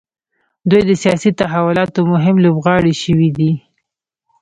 [0.69, 3.51] دوی د سیاسي تحولاتو مهم لوبغاړي شوي دي.